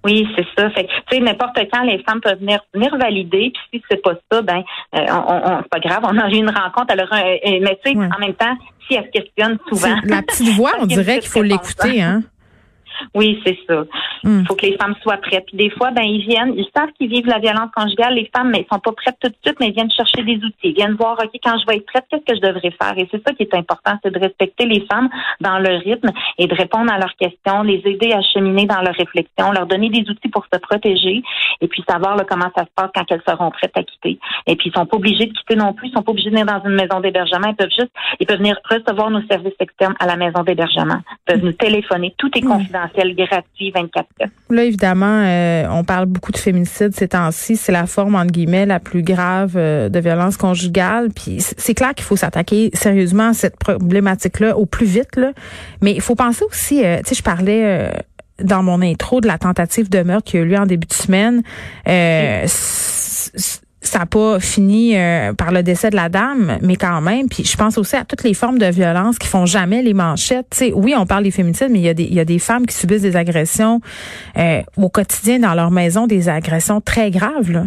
Oui, 0.04 0.28
c'est 0.36 0.45
ça. 0.57 0.69
Fait 0.72 0.86
tu 0.86 1.18
sais, 1.18 1.19
n'importe 1.19 1.57
quand, 1.72 1.83
les 1.83 2.01
femmes 2.04 2.22
peuvent 2.22 2.39
venir, 2.39 2.60
venir 2.74 2.95
valider. 2.98 3.51
Puis 3.54 3.80
si 3.80 3.83
c'est 3.89 4.01
pas 4.01 4.13
ça, 4.31 4.42
ben, 4.42 4.63
euh, 4.95 5.06
on, 5.10 5.62
c'est 5.62 5.69
pas 5.69 5.80
grave. 5.80 6.00
On 6.04 6.18
a 6.18 6.30
eu 6.30 6.38
une 6.38 6.50
rencontre. 6.50 6.92
Alors, 6.92 7.10
mais 7.12 7.80
tu 7.83 7.92
sais, 7.92 7.98
en 7.98 8.19
même 8.19 8.33
temps, 8.33 8.56
si 8.88 8.95
elle 8.95 9.06
se 9.06 9.10
questionne 9.10 9.57
souvent. 9.69 9.95
La 10.06 10.22
petite 10.22 10.56
voix, 10.56 10.72
on 10.80 10.86
dirait 10.86 11.19
qu'il 11.19 11.30
faut 11.30 11.44
l'écouter, 11.44 12.01
hein. 12.01 12.24
Oui, 13.15 13.42
c'est 13.45 13.57
ça. 13.68 13.83
Il 14.24 14.30
hmm. 14.30 14.45
faut 14.45 14.56
que 14.56 14.65
les 14.65 14.77
femmes 14.77 14.95
soient 15.01 15.18
prêtes. 15.18 15.45
Puis 15.48 15.57
des 15.57 15.69
fois, 15.71 15.92
ben 15.92 16.03
ils 16.03 16.21
viennent, 16.21 16.53
ils 16.56 16.68
savent 16.75 16.92
qu'ils 16.98 17.09
vivent 17.09 17.27
la 17.27 17.39
violence 17.39 17.69
conjugale. 17.75 18.15
Les 18.15 18.30
femmes, 18.36 18.51
mais 18.51 18.65
ils 18.65 18.74
sont 18.74 18.80
pas 18.80 18.92
prêtes 18.92 19.18
tout 19.21 19.30
de 19.30 19.36
suite, 19.44 19.57
mais 19.59 19.68
ils 19.68 19.74
viennent 19.74 19.92
chercher 19.92 20.24
des 20.24 20.36
outils. 20.38 20.56
Ils 20.63 20.75
viennent 20.75 20.95
voir, 20.95 21.18
ok, 21.21 21.31
quand 21.44 21.57
je 21.59 21.65
vais 21.65 21.77
être 21.77 21.86
prête, 21.86 22.06
qu'est-ce 22.09 22.25
que 22.25 22.36
je 22.36 22.42
devrais 22.42 22.71
faire? 22.71 22.94
Et 22.98 23.07
c'est 23.12 23.21
ça 23.25 23.33
qui 23.33 23.44
est 23.44 23.56
important, 23.56 23.94
c'est 24.03 24.12
de 24.12 24.19
respecter 24.19 24.65
les 24.65 24.86
femmes 24.92 25.09
dans 25.39 25.59
leur 25.59 25.81
rythme 25.81 26.12
et 26.38 26.48
de 26.48 26.56
répondre 26.56 26.92
à 26.92 26.98
leurs 27.00 27.15
questions, 27.15 27.63
les 27.63 27.81
aider 27.86 28.13
à 28.13 28.21
cheminer 28.21 28.65
dans 28.65 28.81
leur 28.81 28.95
réflexion, 28.95 29.51
leur 29.51 29.65
donner 29.65 29.89
des 29.89 30.09
outils 30.09 30.30
pour 30.30 30.45
se 30.51 30.59
protéger 30.59 31.24
et 31.62 31.68
puis 31.68 31.83
savoir 31.89 32.18
comment 32.27 32.51
ça 32.56 32.63
se 32.63 32.71
passe 32.75 32.92
quand 32.94 33.06
elles 33.09 33.24
seront 33.27 33.51
prêtes 33.51 33.75
à 33.75 33.83
quitter. 33.83 34.19
Et 34.47 34.56
puis 34.56 34.69
ils 34.69 34.77
sont 34.77 34.86
pas 34.86 34.97
obligés 34.97 35.25
de 35.25 35.33
quitter 35.33 35.56
non 35.56 35.74
plus, 35.74 35.88
ils 35.88 35.94
sont 35.94 36.04
pas 36.04 36.12
obligés 36.12 36.30
de 36.30 36.36
venir 36.36 36.45
dans 36.45 36.63
une 36.63 36.75
maison 36.75 37.00
d'hébergement. 37.00 37.47
Ils 37.47 37.56
peuvent 37.56 37.69
juste, 37.69 37.92
ils 38.19 38.27
peuvent 38.27 38.38
venir 38.38 38.57
recevoir 38.69 39.09
nos 39.09 39.25
services 39.27 39.54
externes 39.59 39.95
à 40.00 40.06
la 40.06 40.15
maison 40.15 40.44
d'hébergement. 40.44 41.00
Ils 41.27 41.33
peuvent 41.33 41.44
nous 41.44 41.54
téléphoner, 41.54 42.13
tout 42.18 42.30
est 42.38 42.42
confidentiel 42.42 42.91
gratuit 42.94 43.72
24 43.72 44.08
Là, 44.50 44.64
évidemment, 44.64 45.24
euh, 45.26 45.66
on 45.70 45.84
parle 45.84 46.06
beaucoup 46.06 46.32
de 46.32 46.38
féminicide 46.38 46.94
ces 46.96 47.10
temps-ci. 47.10 47.56
C'est 47.56 47.72
la 47.72 47.86
forme, 47.86 48.16
entre 48.16 48.32
guillemets, 48.32 48.66
la 48.66 48.80
plus 48.80 49.04
grave 49.04 49.54
euh, 49.56 49.90
de 49.90 50.00
violence 50.00 50.38
conjugale. 50.38 51.10
Puis 51.14 51.38
c'est 51.40 51.74
clair 51.74 51.94
qu'il 51.94 52.06
faut 52.06 52.16
s'attaquer 52.16 52.70
sérieusement 52.74 53.30
à 53.30 53.34
cette 53.34 53.58
problématique-là 53.58 54.58
au 54.58 54.66
plus 54.66 54.86
vite. 54.86 55.16
Là. 55.16 55.32
Mais 55.82 55.94
il 55.94 56.02
faut 56.02 56.16
penser 56.16 56.44
aussi, 56.46 56.84
euh, 56.84 56.98
tu 57.00 57.10
sais, 57.10 57.16
je 57.16 57.24
parlais 57.24 57.92
dans 58.40 58.64
mon 58.64 58.82
intro 58.82 59.22
de 59.22 59.28
la 59.28 59.38
tentative 59.38 59.90
de 59.90 60.04
meurtre 60.04 60.30
qui 60.30 60.38
a 60.38 60.42
eu 60.42 60.46
lieu 60.46 60.58
en 60.58 60.66
début 60.66 60.88
de 60.88 60.94
semaine 60.94 61.44
ça 63.81 64.00
n'a 64.00 64.06
pas 64.06 64.40
fini 64.40 64.95
euh, 64.95 65.33
par 65.33 65.52
le 65.52 65.64
décès 65.64 65.90
de 65.90 65.95
la 65.95 66.07
dame, 66.07 66.59
mais 66.61 66.76
quand 66.76 67.02
même. 67.02 67.28
Puis 67.30 67.44
je 67.44 67.57
pense 67.57 67.78
aussi 67.78 67.95
à 67.95 68.06
toutes 68.06 68.23
les 68.23 68.33
formes 68.33 68.59
de 68.59 68.68
violence 68.68 69.18
qui 69.18 69.28
font 69.28 69.45
jamais 69.45 69.81
les 69.81 69.94
manchettes. 69.94 70.54
sais, 70.54 70.71
oui, 70.73 70.94
on 70.95 71.06
parle 71.06 71.23
des 71.23 71.31
féminicides, 71.31 71.69
mais 71.71 71.80
il 71.80 71.85
y, 71.85 71.90
a 71.90 71.94
des, 71.94 72.04
il 72.04 72.14
y 72.14 72.19
a 72.19 72.26
des 72.26 72.40
femmes 72.40 72.66
qui 72.68 72.76
subissent 72.76 73.02
des 73.02 73.16
agressions 73.16 73.81
euh, 74.38 74.61
au 74.78 74.90
quotidien 74.90 75.40
dans 75.40 75.56
leur 75.56 75.71
maison, 75.71 76.06
des 76.06 76.30
agressions 76.30 76.80
très 76.80 77.09
graves. 77.09 77.52
Là. 77.52 77.64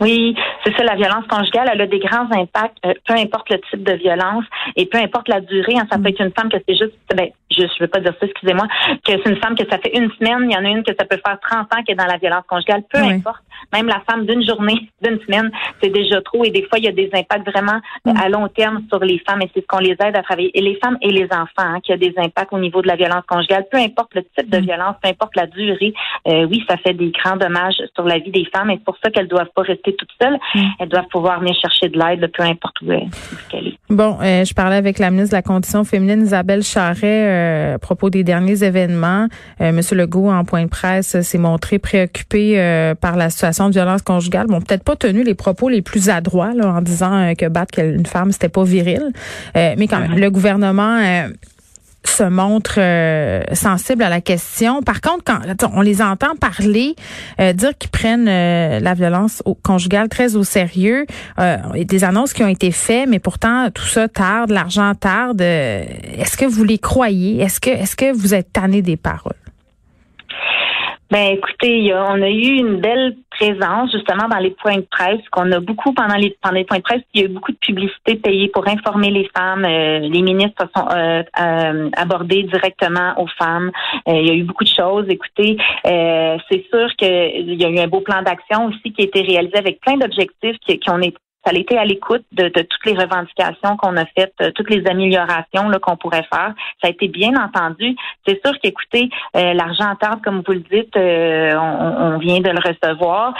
Oui, 0.00 0.34
c'est 0.64 0.76
ça, 0.76 0.82
la 0.82 0.96
violence 0.96 1.24
conjugale, 1.28 1.70
elle 1.72 1.80
a 1.80 1.86
des 1.86 2.00
grands 2.00 2.26
impacts, 2.32 2.78
euh, 2.84 2.92
peu 3.06 3.14
importe 3.14 3.48
le 3.50 3.60
type 3.70 3.84
de 3.84 3.92
violence 3.92 4.44
et 4.74 4.86
peu 4.86 4.98
importe 4.98 5.28
la 5.28 5.40
durée. 5.40 5.76
Hein, 5.76 5.86
ça 5.90 5.96
peut 5.96 6.04
mm. 6.04 6.06
être 6.08 6.20
une 6.20 6.32
femme 6.32 6.50
que 6.50 6.56
c'est 6.66 6.74
juste, 6.74 6.94
ben, 7.14 7.28
je 7.50 7.62
ne 7.62 7.68
veux 7.80 7.86
pas 7.86 8.00
dire 8.00 8.12
ça, 8.18 8.26
excusez-moi, 8.26 8.66
que 9.04 9.12
c'est 9.12 9.30
une 9.30 9.36
femme 9.36 9.54
que 9.54 9.64
ça 9.70 9.78
fait 9.78 9.96
une 9.96 10.10
semaine, 10.12 10.50
il 10.50 10.52
y 10.52 10.56
en 10.56 10.64
a 10.64 10.68
une 10.68 10.82
que 10.82 10.92
ça 10.98 11.04
peut 11.04 11.20
faire 11.24 11.38
30 11.40 11.72
ans 11.72 11.82
qui 11.84 11.92
est 11.92 11.94
dans 11.94 12.06
la 12.06 12.16
violence 12.16 12.44
conjugale, 12.48 12.82
peu 12.92 12.98
importe. 12.98 13.42
Même 13.72 13.86
la 13.86 14.00
femme 14.08 14.26
d'une 14.26 14.44
journée, 14.44 14.88
d'une 15.02 15.20
semaine, 15.20 15.50
c'est 15.82 15.90
déjà 15.90 16.20
trop 16.22 16.44
et 16.44 16.50
des 16.50 16.62
fois, 16.64 16.78
il 16.78 16.84
y 16.84 16.88
a 16.88 16.92
des 16.92 17.10
impacts 17.12 17.48
vraiment 17.48 17.80
mm. 18.04 18.16
à 18.16 18.28
long 18.28 18.48
terme 18.48 18.82
sur 18.88 19.00
les 19.00 19.18
femmes 19.26 19.42
et 19.42 19.50
c'est 19.54 19.60
ce 19.60 19.66
qu'on 19.66 19.78
les 19.78 19.92
aide 19.92 20.16
à 20.16 20.22
travailler. 20.22 20.50
Et 20.54 20.60
les 20.60 20.78
femmes 20.82 20.98
et 21.02 21.10
les 21.10 21.26
enfants, 21.32 21.48
hein, 21.58 21.80
qui 21.82 21.92
a 21.92 21.96
des 21.96 22.12
impacts 22.16 22.52
au 22.52 22.58
niveau 22.58 22.82
de 22.82 22.88
la 22.88 22.96
violence 22.96 23.24
conjugale, 23.26 23.66
peu 23.70 23.78
importe 23.78 24.14
le 24.14 24.22
type 24.36 24.50
de 24.50 24.58
mm. 24.58 24.64
violence, 24.64 24.96
peu 25.02 25.08
importe 25.08 25.36
la 25.36 25.46
durée, 25.46 25.94
euh, 26.28 26.46
oui, 26.50 26.64
ça 26.68 26.76
fait 26.76 26.94
des 26.94 27.10
grands 27.10 27.36
dommages 27.36 27.80
sur 27.94 28.04
la 28.04 28.18
vie 28.18 28.30
des 28.30 28.46
femmes 28.54 28.70
et 28.70 28.74
c'est 28.74 28.84
pour 28.84 28.98
ça 29.02 29.10
qu'elles 29.10 29.28
doivent 29.28 29.50
pas 29.54 29.62
rester 29.62 29.94
toutes 29.94 30.12
seules. 30.20 30.38
Mm. 30.54 30.60
Elles 30.78 30.88
doivent 30.88 31.08
pouvoir 31.10 31.40
venir 31.40 31.54
chercher 31.60 31.88
de 31.88 31.98
l'aide, 31.98 32.30
peu 32.32 32.42
importe 32.42 32.80
où 32.82 32.92
elle 32.92 32.98
est. 32.98 33.78
Bon, 33.90 34.18
euh, 34.22 34.44
je 34.44 34.54
parlais 34.54 34.76
avec 34.76 34.98
la 34.98 35.10
ministre 35.10 35.30
de 35.30 35.36
la 35.36 35.42
Condition 35.42 35.84
féminine, 35.84 36.22
Isabelle 36.22 36.62
Charret, 36.62 36.96
euh, 37.04 37.74
à 37.74 37.78
propos 37.78 38.10
des 38.10 38.24
derniers 38.24 38.64
événements. 38.64 39.26
Euh, 39.60 39.72
Monsieur 39.72 39.96
Legault, 39.96 40.30
en 40.30 40.44
point 40.44 40.64
de 40.64 40.68
presse, 40.68 41.20
s'est 41.20 41.38
montré 41.38 41.78
préoccupé 41.78 42.92
par 43.00 43.16
la 43.16 43.30
situation 43.30 43.51
de 43.68 43.72
violence 43.72 44.02
conjugale. 44.02 44.46
Bon, 44.46 44.60
peut-être 44.60 44.84
pas 44.84 44.96
tenu 44.96 45.22
les 45.22 45.34
propos 45.34 45.68
les 45.68 45.82
plus 45.82 46.10
adroits 46.10 46.52
là, 46.54 46.74
en 46.74 46.82
disant 46.82 47.34
que 47.36 47.48
battre 47.48 47.78
une 47.78 48.06
femme, 48.06 48.32
c'était 48.32 48.48
pas 48.48 48.64
viril. 48.64 49.12
mais 49.54 49.86
quand 49.88 50.00
même, 50.00 50.18
le 50.18 50.30
gouvernement 50.30 51.28
se 52.04 52.22
montrent 52.24 52.78
euh, 52.78 53.42
sensibles 53.52 54.02
à 54.02 54.08
la 54.08 54.20
question. 54.20 54.82
Par 54.82 55.00
contre, 55.00 55.24
quand 55.24 55.40
on 55.72 55.80
les 55.80 56.02
entend 56.02 56.34
parler, 56.36 56.94
euh, 57.40 57.52
dire 57.52 57.76
qu'ils 57.78 57.90
prennent 57.90 58.28
euh, 58.28 58.80
la 58.80 58.94
violence 58.94 59.42
conjugale 59.62 60.08
très 60.08 60.36
au 60.36 60.44
sérieux, 60.44 61.06
des 61.74 62.04
annonces 62.04 62.32
qui 62.32 62.42
ont 62.42 62.48
été 62.48 62.70
faites, 62.70 63.08
mais 63.08 63.18
pourtant 63.18 63.70
tout 63.70 63.86
ça 63.86 64.08
tarde, 64.08 64.50
l'argent 64.50 64.94
tarde. 64.94 65.40
est-ce 65.40 66.36
que 66.36 66.44
vous 66.44 66.64
les 66.64 66.78
croyez? 66.78 67.40
Est-ce 67.40 67.60
que 67.60 67.70
est-ce 67.70 67.96
que 67.96 68.12
vous 68.12 68.34
êtes 68.34 68.52
tanné 68.52 68.82
des 68.82 68.96
paroles? 68.96 69.41
Ben 71.12 71.34
écoutez, 71.34 71.92
on 71.94 72.22
a 72.22 72.30
eu 72.30 72.56
une 72.56 72.80
belle 72.80 73.16
présence 73.28 73.92
justement 73.92 74.28
dans 74.28 74.38
les 74.38 74.52
points 74.52 74.76
de 74.76 74.86
presse 74.90 75.20
qu'on 75.30 75.52
a 75.52 75.60
beaucoup 75.60 75.92
pendant 75.92 76.14
les 76.14 76.34
pendant 76.40 76.54
les 76.54 76.64
points 76.64 76.78
de 76.78 76.82
presse. 76.82 77.02
Il 77.12 77.20
y 77.20 77.24
a 77.24 77.26
eu 77.26 77.32
beaucoup 77.32 77.52
de 77.52 77.58
publicité 77.58 78.16
payée 78.16 78.48
pour 78.48 78.66
informer 78.66 79.10
les 79.10 79.28
femmes. 79.36 79.66
Euh, 79.66 79.98
les 79.98 80.22
ministres 80.22 80.64
sont 80.74 80.88
euh, 80.88 81.22
euh, 81.38 81.90
abordés 81.98 82.44
directement 82.44 83.12
aux 83.18 83.26
femmes. 83.38 83.70
il 84.06 84.26
y 84.26 84.30
a 84.30 84.34
eu 84.34 84.44
beaucoup 84.44 84.64
de 84.64 84.74
choses. 84.74 85.04
Écoutez, 85.10 85.58
c'est 85.84 86.64
sûr 86.72 86.88
qu'il 86.96 87.60
y 87.60 87.64
a 87.66 87.68
eu 87.68 87.78
un 87.78 87.88
beau 87.88 88.00
plan 88.00 88.22
d'action 88.22 88.66
aussi 88.68 88.94
qui 88.94 89.02
a 89.02 89.04
été 89.04 89.20
réalisé 89.20 89.58
avec 89.58 89.80
plein 89.80 89.98
d'objectifs 89.98 90.56
qui, 90.66 90.78
qui 90.78 90.90
ont 90.90 90.98
été 90.98 91.18
ça 91.44 91.50
a 91.50 91.58
été 91.58 91.76
à 91.76 91.84
l'écoute 91.84 92.24
de, 92.32 92.48
toutes 92.48 92.86
les 92.86 92.94
revendications 92.94 93.76
qu'on 93.76 93.96
a 93.96 94.04
faites, 94.16 94.34
euh, 94.40 94.50
toutes 94.54 94.70
les 94.70 94.86
améliorations 94.86 95.70
qu'on 95.80 95.96
pourrait 95.96 96.26
faire. 96.32 96.54
Ça 96.80 96.88
a 96.88 96.90
été 96.90 97.08
bien 97.08 97.32
entendu. 97.34 97.96
C'est 98.26 98.40
sûr 98.44 98.58
qu'écoutez, 98.60 99.08
euh, 99.36 99.52
l'argent 99.54 99.94
tarde, 99.96 100.20
comme 100.22 100.42
vous 100.46 100.52
le 100.52 100.60
dites, 100.60 100.96
euh, 100.96 101.52
on, 101.56 102.18
vient 102.18 102.40
de 102.40 102.50
le 102.50 102.58
recevoir. 102.58 103.34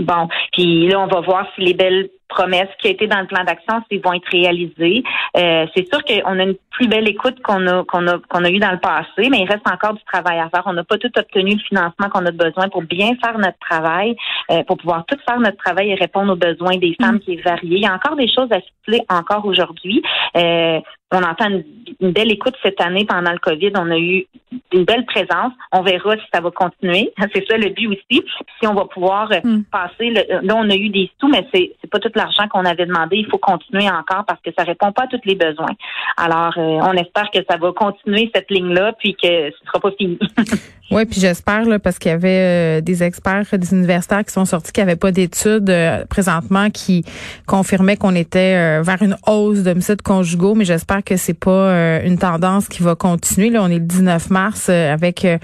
bon, 0.00 0.28
puis 0.52 0.88
là, 0.88 1.00
on 1.00 1.06
va 1.06 1.20
voir 1.20 1.46
si 1.54 1.62
les 1.62 1.74
belles 1.74 2.08
promesses 2.32 2.68
qui 2.80 2.88
a 2.88 2.90
été 2.90 3.06
dans 3.06 3.20
le 3.20 3.26
plan 3.26 3.44
d'action 3.44 3.82
s'ils 3.88 4.02
vont 4.02 4.12
être 4.12 4.28
réalisées. 4.30 5.02
Euh, 5.36 5.66
c'est 5.74 5.86
sûr 5.92 6.02
qu'on 6.04 6.38
a 6.38 6.42
une 6.42 6.56
plus 6.70 6.88
belle 6.88 7.08
écoute 7.08 7.40
qu'on 7.42 7.66
a 7.66 7.84
qu'on 7.84 8.06
a 8.08 8.18
qu'on 8.28 8.44
a 8.44 8.50
eu 8.50 8.58
dans 8.58 8.72
le 8.72 8.78
passé, 8.78 9.28
mais 9.30 9.40
il 9.40 9.48
reste 9.48 9.68
encore 9.70 9.94
du 9.94 10.04
travail 10.04 10.38
à 10.38 10.48
faire. 10.48 10.62
On 10.66 10.72
n'a 10.72 10.84
pas 10.84 10.98
tout 10.98 11.12
obtenu 11.16 11.52
le 11.52 11.60
financement 11.60 12.08
qu'on 12.10 12.26
a 12.26 12.30
besoin 12.30 12.68
pour 12.68 12.82
bien 12.82 13.10
faire 13.22 13.38
notre 13.38 13.58
travail, 13.58 14.16
euh, 14.50 14.62
pour 14.64 14.78
pouvoir 14.78 15.04
tout 15.06 15.18
faire 15.26 15.38
notre 15.38 15.58
travail 15.58 15.90
et 15.90 15.94
répondre 15.94 16.32
aux 16.32 16.36
besoins 16.36 16.76
des 16.78 16.96
femmes 17.00 17.16
mm. 17.16 17.20
qui 17.20 17.32
est 17.34 17.44
varié. 17.44 17.76
Il 17.76 17.82
y 17.82 17.86
a 17.86 17.94
encore 17.94 18.16
des 18.16 18.28
choses 18.28 18.50
à 18.50 18.60
stipuler 18.60 19.02
encore 19.08 19.44
aujourd'hui. 19.44 20.02
Euh, 20.36 20.80
on 21.12 21.22
entend 21.22 21.48
une, 21.48 22.12
belle 22.12 22.32
écoute 22.32 22.54
cette 22.62 22.80
année 22.80 23.04
pendant 23.04 23.32
le 23.32 23.38
COVID. 23.38 23.72
On 23.76 23.90
a 23.90 23.98
eu 23.98 24.26
une 24.72 24.84
belle 24.84 25.04
présence. 25.04 25.52
On 25.70 25.82
verra 25.82 26.16
si 26.16 26.22
ça 26.32 26.40
va 26.40 26.50
continuer. 26.50 27.12
C'est 27.34 27.46
ça 27.48 27.56
le 27.56 27.70
but 27.70 27.88
aussi. 27.88 28.24
Si 28.60 28.66
on 28.66 28.74
va 28.74 28.86
pouvoir 28.86 29.30
euh, 29.32 29.40
hmm. 29.42 29.64
passer. 29.64 30.10
là, 30.10 30.56
on 30.56 30.68
a 30.68 30.74
eu 30.74 30.88
des 30.88 31.10
sous, 31.20 31.28
mais 31.28 31.46
c'est 31.52 31.72
c'est 31.80 31.90
pas 31.90 31.98
tout 31.98 32.10
l'argent 32.14 32.48
qu'on 32.48 32.64
avait 32.64 32.86
demandé. 32.86 33.16
Il 33.16 33.26
faut 33.26 33.38
continuer 33.38 33.88
encore 33.88 34.24
parce 34.26 34.40
que 34.42 34.50
ça 34.56 34.64
répond 34.64 34.92
pas 34.92 35.04
à 35.04 35.06
tous 35.06 35.20
les 35.24 35.34
besoins. 35.34 35.74
Alors, 36.16 36.54
euh, 36.56 36.78
on 36.82 36.92
espère 36.92 37.30
que 37.32 37.40
ça 37.48 37.56
va 37.56 37.72
continuer 37.72 38.30
cette 38.34 38.50
ligne-là, 38.50 38.92
puis 38.98 39.14
que 39.14 39.50
ce 39.50 39.66
sera 39.66 39.80
pas 39.80 39.90
fini. 39.98 40.18
oui, 40.90 41.04
puis 41.06 41.20
j'espère 41.20 41.64
là 41.64 41.78
parce 41.78 41.98
qu'il 41.98 42.10
y 42.10 42.14
avait 42.14 42.78
euh, 42.78 42.80
des 42.80 43.02
experts, 43.02 43.44
des 43.52 43.72
universitaires 43.72 44.24
qui 44.24 44.32
sont 44.32 44.44
sortis 44.44 44.72
qui 44.72 44.80
n'avaient 44.80 44.96
pas 44.96 45.12
d'études 45.12 45.72
présentement 46.08 46.70
qui 46.70 47.04
confirmaient 47.46 47.96
qu'on 47.96 48.14
était 48.14 48.82
vers 48.82 49.02
une 49.02 49.16
hausse 49.26 49.62
d'homicides 49.62 50.02
conjugaux, 50.02 50.54
mais 50.54 50.64
j'espère 50.64 51.01
que 51.04 51.16
c'est 51.16 51.34
pas 51.34 51.50
euh, 51.50 52.00
une 52.04 52.18
tendance 52.18 52.68
qui 52.68 52.82
va 52.82 52.94
continuer. 52.94 53.50
Là, 53.50 53.62
on 53.62 53.68
est 53.68 53.78
le 53.78 53.80
19 53.80 54.30
mars 54.30 54.66
euh, 54.68 54.92
avec 54.92 55.24
euh, 55.24 55.38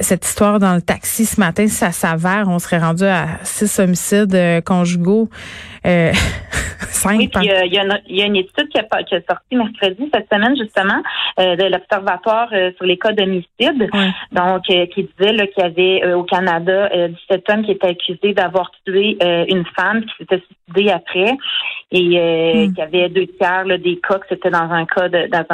cette 0.00 0.26
histoire 0.26 0.58
dans 0.58 0.74
le 0.74 0.82
taxi 0.82 1.24
ce 1.26 1.40
matin. 1.40 1.66
Si 1.68 1.74
ça 1.74 1.92
s'avère, 1.92 2.48
on 2.48 2.58
serait 2.58 2.78
rendu 2.78 3.04
à 3.04 3.26
six 3.44 3.78
homicides 3.78 4.62
conjugaux. 4.64 5.28
oui, 7.06 7.28
puis 7.28 7.48
il 7.64 7.72
y, 7.72 8.22
a 8.22 8.26
une 8.26 8.36
étude 8.36 8.68
qui 8.68 8.78
a, 8.78 9.02
qui 9.02 9.14
a, 9.14 9.20
sorti 9.28 9.56
mercredi 9.56 10.10
cette 10.14 10.32
semaine 10.32 10.56
justement 10.56 11.02
de 11.38 11.70
l'Observatoire 11.70 12.48
sur 12.76 12.86
les 12.86 12.98
cas 12.98 13.12
d'homicide, 13.12 13.90
donc 14.30 14.62
qui 14.62 15.08
disait 15.18 15.48
qu'il 15.48 15.62
y 15.62 15.66
avait 15.66 16.14
au 16.14 16.22
Canada 16.22 16.88
17 17.28 17.50
hommes 17.50 17.64
qui 17.64 17.72
étaient 17.72 17.88
accusés 17.88 18.34
d'avoir 18.34 18.70
tué 18.86 19.18
une 19.48 19.64
femme 19.74 20.04
qui 20.04 20.12
s'était 20.18 20.42
suicidée 20.46 20.90
après 20.90 21.36
et 21.92 22.18
euh, 22.18 22.66
hmm. 22.66 22.68
qu'il 22.68 22.78
y 22.78 22.82
avait 22.82 23.08
deux 23.10 23.26
tiers 23.38 23.64
des 23.78 24.00
cas 24.00 24.18
que 24.18 24.26
c'était 24.28 24.50
dans 24.50 24.70
un 24.70 24.86
cas 24.86 25.08
de 25.08 25.28
dans 25.28 25.44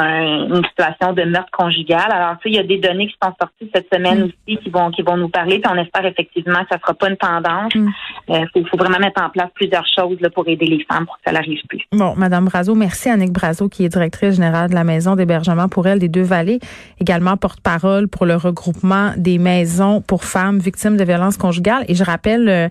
une 0.55 0.65
situation 0.65 1.13
de 1.13 1.23
meurtre 1.23 1.51
conjugal. 1.51 2.07
Alors, 2.09 2.37
tu 2.37 2.43
sais, 2.43 2.49
il 2.49 2.55
y 2.55 2.59
a 2.59 2.63
des 2.63 2.77
données 2.77 3.07
qui 3.07 3.15
sont 3.21 3.33
sorties 3.39 3.69
cette 3.75 3.93
semaine 3.93 4.21
hmm. 4.21 4.23
aussi 4.25 4.57
qui 4.57 4.69
vont 4.69 4.89
qui 4.91 5.01
vont 5.01 5.17
nous 5.17 5.29
parler, 5.29 5.59
puis 5.59 5.71
on 5.71 5.77
espère 5.77 6.05
effectivement 6.05 6.61
que 6.63 6.69
ça 6.71 6.79
sera 6.79 6.93
pas 6.93 7.09
une 7.09 7.17
tendance. 7.17 7.73
Il 7.75 7.81
hmm. 7.81 7.93
euh, 8.29 8.45
faut, 8.53 8.77
vraiment 8.77 8.99
mettre 8.99 9.21
en 9.21 9.29
place 9.29 9.49
plusieurs 9.53 9.85
choses 9.87 10.18
pour 10.33 10.47
aider 10.47 10.65
les 10.65 10.83
femmes 10.85 11.05
pour 11.05 11.17
que 11.17 11.21
ça 11.25 11.33
n'arrive 11.33 11.59
plus. 11.67 11.81
Bon, 11.91 12.13
Madame 12.15 12.45
Brazo, 12.45 12.75
merci 12.75 13.09
Annick 13.09 13.31
Brazo, 13.31 13.67
qui 13.67 13.83
est 13.83 13.89
directrice 13.89 14.35
générale 14.35 14.69
de 14.69 14.75
la 14.75 14.83
maison 14.83 15.15
d'hébergement 15.15 15.67
pour 15.67 15.87
elle 15.87 15.99
des 15.99 16.09
Deux-Vallées, 16.09 16.59
également 17.01 17.35
porte-parole 17.35 18.07
pour 18.07 18.25
le 18.25 18.35
regroupement 18.35 19.11
des 19.17 19.37
maisons 19.37 20.01
pour 20.01 20.23
femmes 20.23 20.59
victimes 20.59 20.95
de 20.95 21.03
violences 21.03 21.37
conjugales. 21.37 21.83
Et 21.87 21.95
je 21.95 22.03
rappelle 22.03 22.47
euh, 22.47 22.69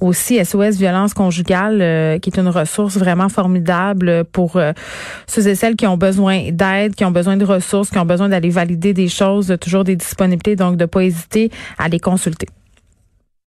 aussi 0.00 0.42
SOS 0.42 0.78
Violence 0.78 1.14
conjugale, 1.14 2.18
qui 2.20 2.30
est 2.30 2.38
une 2.38 2.48
ressource 2.48 2.96
vraiment 2.96 3.10
vraiment 3.10 3.28
formidable 3.28 4.24
pour 4.24 4.56
euh, 4.56 4.72
ceux 5.26 5.48
et 5.48 5.54
celles 5.54 5.76
qui 5.76 5.86
ont 5.86 5.96
besoin 5.96 6.50
d'aide, 6.52 6.94
qui 6.94 7.04
ont 7.04 7.10
besoin 7.10 7.36
de 7.36 7.44
ressources, 7.44 7.90
qui 7.90 7.98
ont 7.98 8.06
besoin 8.06 8.28
d'aller 8.28 8.50
valider 8.50 8.94
des 8.94 9.08
choses, 9.08 9.56
toujours 9.60 9.84
des 9.84 9.96
disponibilités, 9.96 10.56
donc 10.56 10.76
de 10.76 10.86
pas 10.86 11.02
hésiter 11.02 11.50
à 11.78 11.88
les 11.88 11.98
consulter. 11.98 12.46